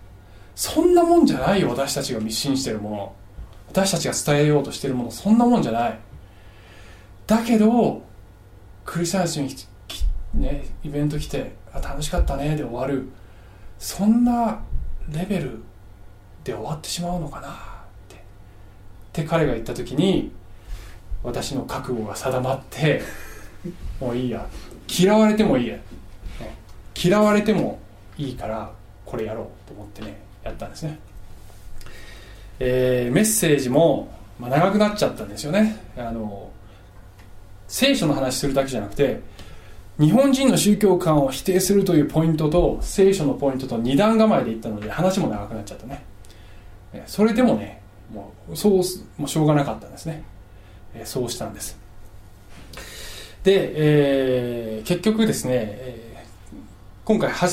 [0.55, 3.15] そんなもんじゃないよ私たちが密信してるもの。
[3.69, 5.11] 私たちが伝えようとしてるもの。
[5.11, 5.99] そんなもんじゃない。
[7.27, 8.03] だけど
[8.85, 9.55] クリスマスに
[10.35, 13.09] ねイベント来てあ楽しかったねで終わる。
[13.79, 14.61] そんな
[15.11, 15.63] レベル
[16.45, 17.53] で終わってしまうのかなっ
[18.09, 18.17] て。
[18.17, 18.19] っ
[19.13, 20.33] て彼が言った時に
[21.23, 23.03] 私の覚悟が定まって
[24.01, 24.47] もういいや。
[24.95, 25.79] 嫌われてもいいや、
[26.95, 27.79] 嫌われても
[28.19, 28.71] いいから
[29.07, 30.99] これやろうと思ってねやったんですね、
[32.59, 35.77] えー、メッセージも、まあ、長くなっちゃったんですよね。
[35.97, 36.51] あの
[37.69, 39.21] 聖書の話するだけじゃなくて
[39.99, 46.05] 日本人の宗教観を否定するというポイントと聖書のポイントと二段構えでいったので話も長くなっちゃったね。
[47.07, 47.81] それでもね
[48.13, 48.73] もうそう
[49.17, 50.23] もうしょうがなかったんですね。
[51.05, 51.79] そうしたんです。
[53.43, 56.59] で、えー、結局ですね、えー、
[57.05, 57.49] 今回は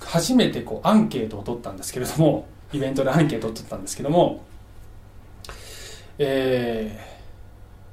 [0.00, 4.44] 初めてこうアンケートを取ったんですけれどもイベントでアンケートを取ったんですけども
[6.22, 6.98] え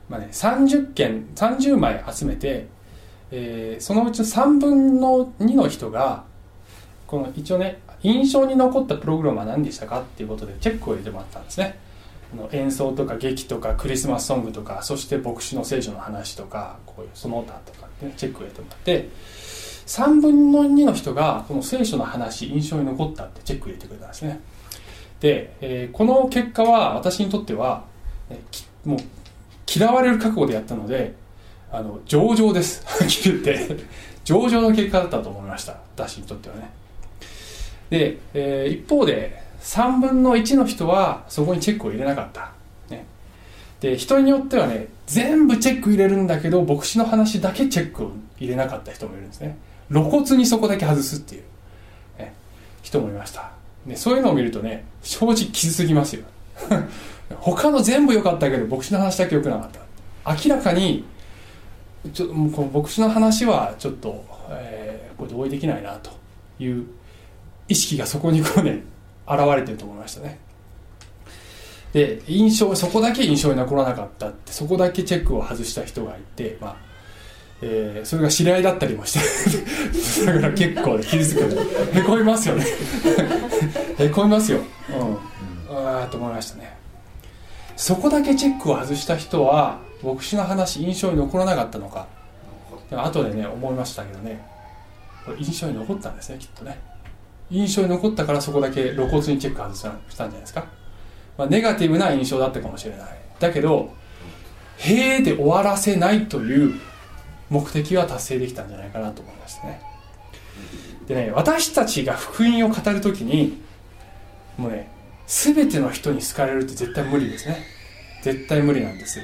[0.09, 2.67] ー、まあね30件30枚集めて、
[3.31, 6.25] えー、そのうちの3分の2の人が
[7.07, 11.79] この一応ね印象に残ったプログラムは何でしたかっていうことでチェックを入れてもらったんですね。
[12.51, 19.09] 演奏とか劇とかクリスマスソングとかそして牧師の聖書の話とかこういうその他とかねチェックを入れてもらって
[19.87, 24.41] 3分の2の人がこの聖書の話印象に残ったってチェックを入れてくれたんですね。
[25.21, 27.85] で、えー、この結果は私にとっては、
[28.85, 28.99] もう
[29.73, 31.15] 嫌われる覚悟でやったので
[31.71, 32.85] あの上々です。
[32.85, 33.83] はっきり言って。
[34.25, 35.79] 上々の結果だったと思いました。
[35.95, 36.69] 私にとってはね。
[37.89, 42.51] で、えー、一方で3分の1の人はそこにチェックを入れなかった、
[42.89, 43.05] ね、
[43.79, 49.57] で人によってはね全部チェック入れるんだけど牧師の話だけチェックを入れなかった人もいるんですね。
[49.89, 51.43] 露骨にそこだけ外すっていう、
[52.19, 52.33] ね、
[52.81, 53.51] 人もいました。
[53.85, 56.23] でそういうのを見るとね正直傷つきますよ。
[57.39, 60.33] 他の全部良かったけど牧師の話だけ良くなかった。
[60.33, 61.05] 明らかに
[62.13, 62.33] ちょこ
[62.73, 66.11] の牧師の話はちょっと、えー、これ同意できないなと
[66.59, 66.85] いう
[67.67, 68.83] 意識がそこにこうね
[69.27, 70.39] 現れてると思いましたね。
[71.93, 76.75] で印象そこだけ印象に残らなかったってそこだけチェックを外した人がいて、まあ
[77.61, 82.65] えー、それが知り合いだったりもして だから結構傷つくへこみますよね。
[83.97, 84.59] へこみますよ、
[85.69, 86.77] うん、ああと思いましたね。
[87.75, 92.07] そこだけチェックを外した人は牧師の話印象に残らなかったのか。
[92.91, 94.41] 後でね思いましたけどね。
[95.39, 96.79] 印象に残ったんですねきっとね。
[97.49, 100.65] 印象に残ったからそこだけ露骨にチェック外したんじゃないですか、
[101.37, 103.07] まあ、ネガティブな印象だったかもしれない。
[103.39, 103.93] だけど
[104.77, 106.79] 「へえ」で終わらせないという
[107.49, 109.81] 目的は達成できたんじゃないかなと思いましたね。
[111.07, 113.61] でね私たちが福音を語るときに
[114.57, 114.89] もうね
[115.27, 117.63] 全ての人に好かれるって絶対無理ですね。
[118.23, 119.21] 絶対無理なんです、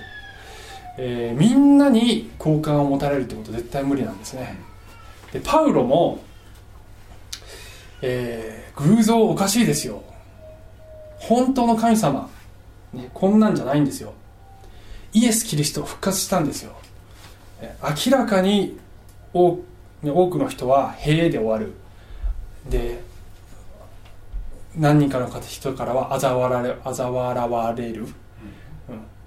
[0.98, 4.56] えー、みんなに好感を持たれるってこと絶対無理なんですね。
[5.34, 6.24] でパウロも
[8.06, 10.04] えー、偶像おかしいですよ。
[11.16, 12.30] 本当の神様、
[12.92, 14.13] ね、こんなんじゃないんですよ。
[15.13, 16.74] イエス・キリスト復活したんですよ。
[17.82, 18.78] 明らかに
[19.34, 19.58] 多
[20.04, 21.74] 多くの人は「へえ」で終わる。
[22.70, 23.02] で
[24.76, 28.08] 何人かの人からは嘲笑れ嘲笑われる、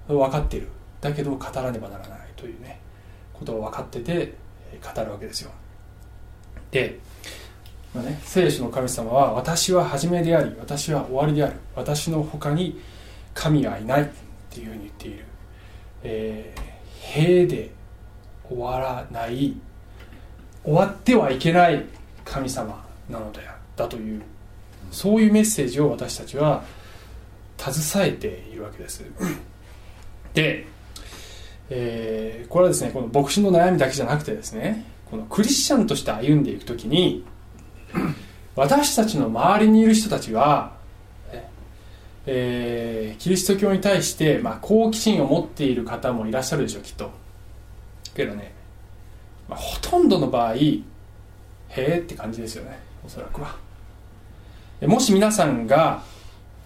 [0.07, 0.67] うん、分かっている。
[1.01, 2.79] だけど語らねばならないというね
[3.33, 4.35] ことを分かってて
[4.83, 5.49] 語るわけですよ。
[6.69, 6.99] で
[7.97, 11.55] まあね、聖書の神様は私は初めであり私は終わりである。
[11.75, 12.79] 私の他に
[13.33, 14.07] 神はいないっ
[14.51, 15.25] ていうふうに言っている、
[16.03, 17.71] えー、平で
[18.47, 19.57] 終わらない
[20.63, 21.85] 終わってはいけない
[22.23, 23.41] 神様なのだ
[23.75, 24.21] だという
[24.91, 26.63] そういうメッセージを私たちは
[27.57, 29.03] 携えているわけです。
[30.35, 30.67] で、
[31.71, 37.25] えー、これはですねこの牧師の悩みだけじゃなくてですねこのクリスチャンとして歩んでいく時に
[38.55, 40.75] 私たちの周りにいる人たちは、
[42.25, 47.09] えー、キリスト教に対して、まあ、好奇心を持っている方もいらっしゃるでしょうきっと。
[48.13, 48.53] けどね、
[49.47, 50.83] まあ、ほとんどの場合へ
[51.69, 53.55] えって感じですよねおそらくは。
[54.81, 56.03] もし皆さんが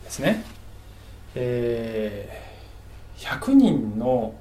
[0.03, 0.43] ですね、
[1.35, 4.33] えー、100人の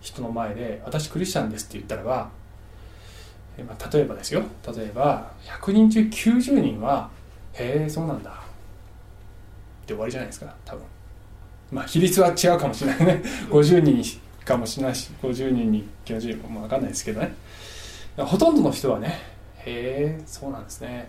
[0.00, 2.30] 人の前で「私クリスチャンです」って言ったらば、
[3.58, 4.42] まあ、例えばですよ。
[4.74, 7.10] 例えば100人中90人は
[7.52, 8.34] 「へえそうなんだ」っ
[9.86, 10.84] て終わりじゃないですか多分。
[11.70, 13.22] まあ比率は違うかもしれないね。
[13.50, 17.34] 50人かもしれないし50人に90人も分かんないですけどね。
[18.16, 19.20] ほとんどの人はね
[19.58, 21.08] へえそうなんですね。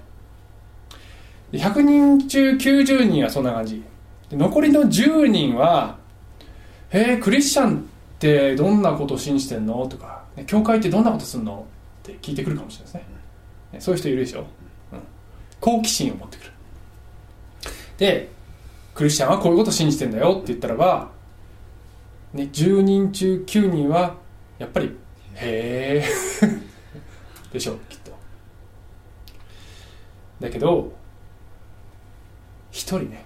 [1.53, 3.83] 100人中90人はそんな感じ。
[4.31, 5.97] 残りの10人は
[6.91, 7.81] 「へえクリスチャンっ
[8.19, 11.65] てどんなことを信じてんの?」とか「教会ってどんなことすんの?」
[12.01, 13.03] って聞いてくるかもしれないです
[13.73, 13.79] ね。
[13.79, 14.99] そういう人いるでしょ、うん、
[15.59, 16.51] 好奇心を持ってくる。
[17.97, 18.29] で
[18.95, 21.11] クリスチャンはこういうことを信じてんだよって言ったらば、
[22.33, 24.17] ね、10人中9人は
[24.57, 24.97] やっぱり
[25.35, 26.05] 「へえ」
[27.53, 28.11] でしょうきっと。
[30.39, 30.91] だけど
[32.71, 33.25] 1人ね。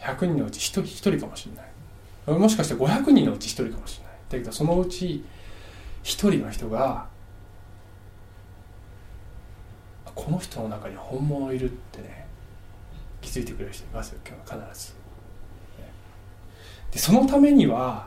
[0.00, 2.38] 100人のうち 1, 人1人かもしれない。
[2.38, 4.14] もしかして500人のうち1人かもしれない。
[4.28, 5.24] だけどそのうち
[6.02, 7.06] 1人の人が
[10.14, 12.26] この人の中に本物いるってね
[13.20, 14.94] 気づいてくれる人いますよ今日は必ず。
[16.92, 18.06] でそのためには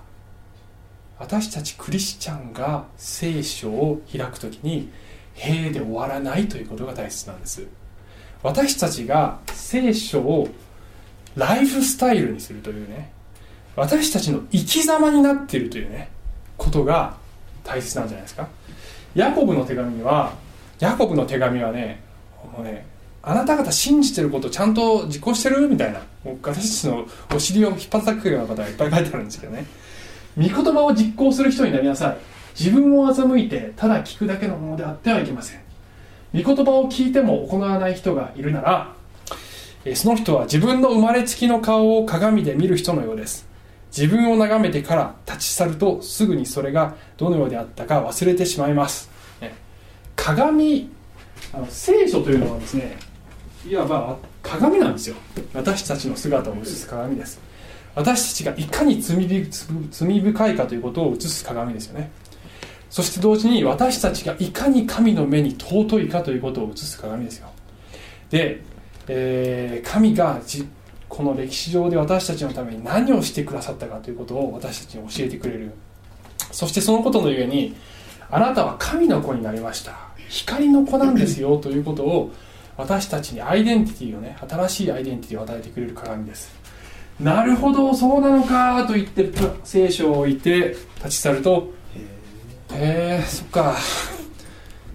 [1.19, 4.89] 私たちクリスチャンが聖書を開くときに
[5.33, 7.67] 平で終わらないということが大切なんです。
[8.43, 10.47] 私たちが聖書を
[11.35, 13.11] ライフスタイルにするというね
[13.75, 16.09] 私たちの生き様になっているというね
[16.57, 17.15] ことが
[17.63, 18.47] 大切なんじゃないですか。
[19.15, 20.33] ヤコブの手紙には
[20.79, 22.01] ヤコブの手紙はね
[22.55, 22.85] もうね
[23.23, 25.67] あなた方信じてることちゃんと実行してる？
[25.67, 26.01] みたいな。
[26.23, 29.65] 私たちのお尻を引っ叩くようなことがいっぱい書いてあるんですけどね。
[30.37, 32.17] 御言葉を実行する人になりなさい。
[32.57, 35.61] 自分を欺いてただ聞くだけのものであってはいけません。
[36.33, 38.93] 御言葉を聞いても行わない人がいるなら
[39.95, 43.47] その人は自分の生まれつきの顔を鏡で見る人のようです。
[43.95, 49.09] 自分を眺めてから立ち去るとすぐにそれがどのようであったか忘れてしまいます。
[50.17, 50.89] 鏡
[51.53, 52.97] あの聖書というのはですね
[53.65, 55.15] いわば鏡なんですよ。
[55.53, 57.39] 私たちの姿を映す鏡です。
[57.95, 62.11] 私たちがいかに罪深いかということを映す鏡ですよね。
[62.89, 67.49] そして同時に私たちがいかに神の目に尊いかということを映す鏡ですよ。
[68.29, 68.61] で、
[69.07, 70.39] えー、神が
[71.09, 75.71] この歴史上で私たちのために何をしてくださったかということを私たちに教えてくれる。
[76.51, 77.75] そしてそのことのゆえに
[78.29, 80.06] あなたは神の子になりました。
[80.29, 82.31] 光の子なんですよということを
[82.77, 86.55] 私たちにアイデンティティをね新しいアイデンティティを与えてくれる鏡です。
[87.19, 89.31] なるほどそうなのかと言って
[89.63, 91.73] 聖書を置いて立ち去ると
[92.73, 93.75] へえそっか。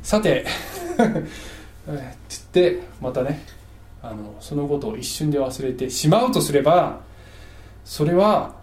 [0.02, 0.44] さて
[0.94, 1.12] って
[1.84, 3.44] 言ってまたね
[4.02, 7.00] あのそのことを一瞬で忘れてしまうとすれば
[7.84, 8.54] それは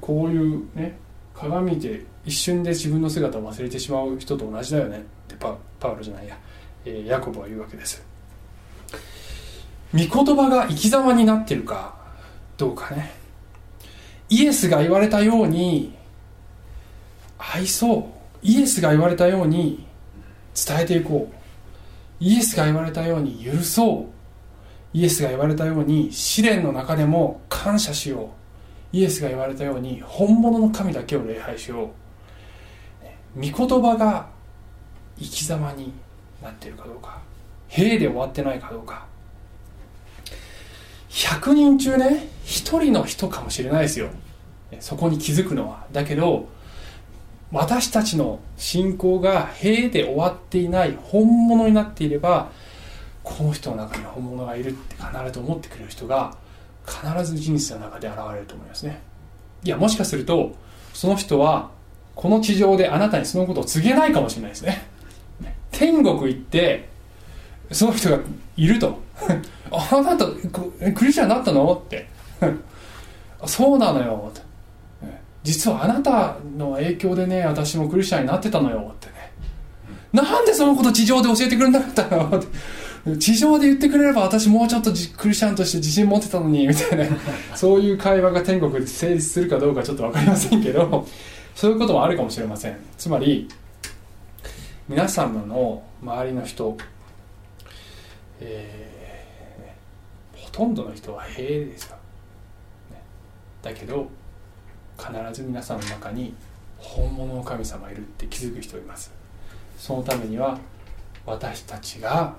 [0.00, 0.96] こういうね
[1.34, 5.04] 鏡で一瞬で自分の姿を忘れてしまう人と同じだよね。
[5.42, 6.38] パパウロじゃないや、
[6.84, 8.02] え、ヤコブは言うわけです。
[9.92, 11.94] 御言葉が生き様になってるか
[12.56, 13.12] どうかね。
[14.28, 15.94] イエスが言われたように
[17.38, 18.04] 愛そう。
[18.42, 19.86] イエスが言われたように
[20.54, 22.24] 伝えていこう。
[22.24, 24.96] イエスが言われたように許そう。
[24.96, 28.30] イエスが言われたように試練の中でも感謝しよ
[28.92, 28.96] う。
[28.96, 31.88] イエスが言われたように本物の神だけを礼拝しよう。
[33.34, 34.28] 御言葉が
[35.22, 35.92] 生き様に
[36.42, 37.20] なっているかどうか。
[37.68, 39.06] 兵で終わってないかどうか。
[41.10, 44.08] 100人中ね1人の人かもしれないですよ。
[44.80, 45.86] そこに気づくのは。
[45.92, 46.48] だけど
[47.50, 52.50] 私たちの信仰が兵で終わっていない本物になっていれば
[53.22, 56.34] この人の中に本物がいるって必ず思ってくれる人が
[56.86, 59.02] 必ず人生の中で現れると思いますね。
[59.64, 60.56] いやもしかすると
[60.94, 61.70] その人は
[62.14, 64.86] この地上であなたにそのことを告げないかもしれないですね。
[65.72, 66.88] 天国行って
[67.72, 68.18] その人が
[68.56, 69.00] いると。
[69.72, 71.82] あなたクリスチャンになったの？
[71.84, 72.06] って。
[73.46, 74.30] そうなのよ。
[74.30, 74.42] って。
[75.42, 78.92] 実はあなたの影響でね私もクリスチャンになってたのよ。
[78.92, 79.32] ってね。
[80.12, 82.38] なんでそのこと地上で教えてくれなかったの？
[82.38, 82.40] っ
[83.04, 83.18] て。
[83.18, 86.68] 地上で言ってくれれば私もうちょっとクリスチャンとして自信持ってたのに。
[86.68, 87.06] みたいな。
[87.56, 91.06] そういう会話が天国で成立するかどうかちょっと分かりませんけど。
[91.54, 92.76] そういうこともあるかもしれません。
[92.96, 93.48] つまり
[94.88, 96.76] 皆様の周りの人、
[98.40, 101.96] えー、ほとんどの人は平ですよ、
[103.62, 104.08] だけど
[104.98, 106.34] 必ず皆さんの中に
[106.78, 109.12] 本物の神様いるって気づく人います。
[109.78, 110.58] そのためには
[111.24, 112.34] 私たちが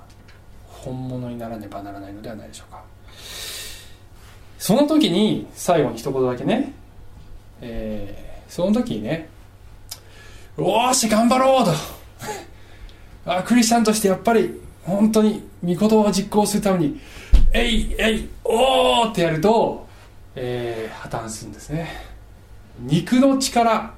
[0.68, 2.84] 本物にならねばならないのではないでしょうか。
[4.58, 6.74] その時に最後に一言だけね、
[7.62, 9.30] えー、その時にね
[10.58, 12.03] おーし頑張ろうと。
[13.26, 17.00] あクリスチャンとしてやっぱり本当に御言葉を実行するために
[17.52, 19.86] えいえいおーってやると、
[20.34, 21.88] えー、破綻するんですね。
[22.80, 23.94] 肉の力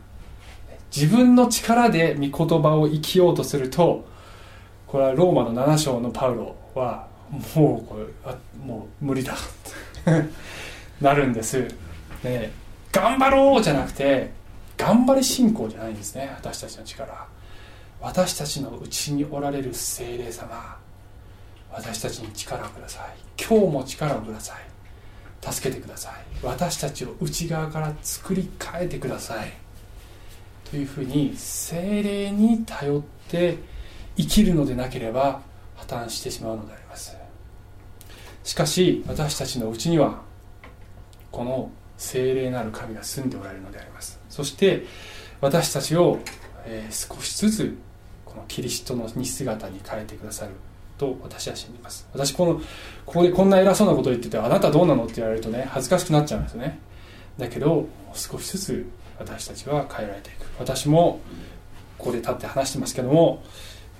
[0.94, 4.06] 自分の力で御言葉を生きようとすると
[4.86, 7.08] これはローマの7章のパウロは
[7.54, 9.34] もうこれあもう無理だ。
[11.00, 11.66] なるんです、
[12.22, 12.52] ね、
[12.92, 14.30] 頑張ろうじゃなくて
[14.76, 17.26] 頑張り信仰じゃないんですね私たちの力。
[18.06, 20.78] 私たちのうちにおられる精霊様
[21.72, 23.16] 私たちに力をください。
[23.36, 25.52] 今日も力をください。
[25.52, 26.12] 助けてください。
[26.40, 29.52] 私たちを内側から作り変えてください。
[30.70, 33.58] というふうに精霊に頼って
[34.16, 35.40] 生きるのでなければ
[35.74, 37.16] 破綻してしまうのであります。
[38.44, 40.22] しかし私たちのうちには
[41.32, 44.20] この精霊なる神が住んでおられるのであります。
[44.30, 44.84] そして
[45.40, 46.20] 私たちを、
[46.64, 47.76] え少しずつ
[48.36, 50.52] このキリストの似姿に変えてくださる
[50.98, 52.06] と私は信じます。
[52.12, 52.54] 私この
[53.06, 56.78] ここでこんな偉そうなことを言っててあなたどうなのって言われるとね恥ずかしくなっちゃうんですね。
[57.38, 58.86] だけど少しずつ
[59.18, 60.46] 私たちは変えられていく。
[60.58, 61.20] 私も
[61.96, 63.42] ここで立って話してますけども、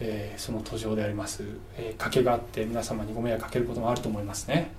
[0.01, 1.43] えーその途上であります、
[1.79, 4.71] えー賭けがあって皆様にご迷惑かけることもあると思いますね、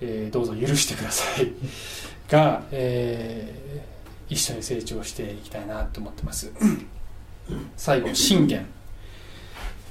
[0.00, 1.52] えーどうぞ許してください。
[2.28, 3.98] が、えー
[4.30, 6.52] 一緒に成長していきたいなと思ってます。
[7.76, 8.66] 最後信玄。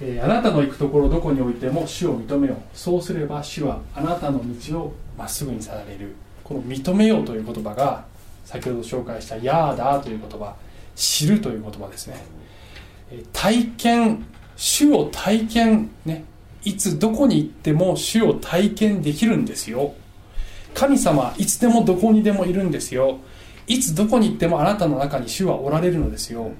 [0.02, 2.58] えーあなたの行くところどこにおいても主を認めよう。
[2.74, 6.16] そうすれば主はあなたの道をまっすぐにされる。
[6.44, 8.06] この認めようという言葉が
[8.46, 10.56] 先ほど紹介したヤーダーという言葉
[10.96, 12.24] 知るという言葉ですね。
[13.12, 14.26] えー体験
[14.56, 16.26] 主を体験ね
[16.64, 19.94] いつどこに行っても主を体験できるんですよ。
[20.74, 23.18] 神様はいつでもどこにでもいるんですよ。
[23.66, 26.52] いつどこに行ってもあなたの中に主はおられるのですよ、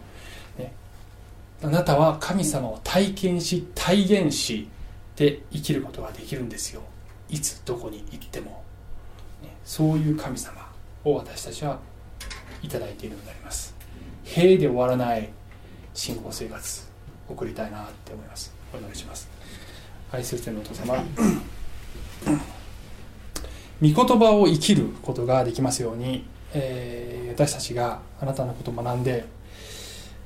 [1.62, 4.68] あなたは神様を体験し体現し
[5.16, 6.82] て生きることができるんですよ。
[7.30, 8.64] いつどこに行っても、
[9.42, 10.70] ねそういう神様
[11.04, 11.80] を私たちは
[12.62, 13.76] いただいているのであります。
[14.24, 15.30] 平で終わらない
[15.94, 16.88] 信仰生活
[17.28, 18.54] 送りたいなって思います。
[18.74, 19.28] お祈りします。
[20.12, 20.96] 愛する天のお父様。
[23.82, 29.26] 御言葉を生きることができますように、えー私たちがあなたのことを学んで、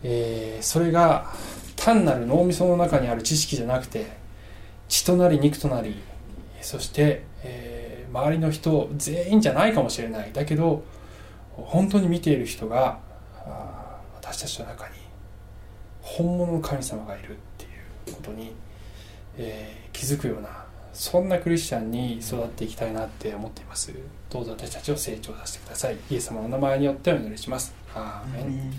[0.04, 1.34] えーそれが
[1.76, 4.06] 単なる脳みその中にある知識じゃなくて
[4.88, 5.96] 血となり肉となり
[6.62, 10.34] そして、えー周りの人全員じゃないかもしれない。
[10.34, 10.84] だけど
[11.56, 13.00] 本当に見ている人が
[14.16, 14.96] 私たちの中に
[16.02, 17.68] 本物の神様がいるってい
[18.12, 18.54] うことに、
[19.38, 23.94] えー気づくようなそんなクリスチャンに育っていきたいなって思っています。
[24.30, 25.98] どうぞ私たちを成長させてください。
[26.10, 27.74] イエス様の名前によってお祈りします。
[27.96, 28.74] アーメン。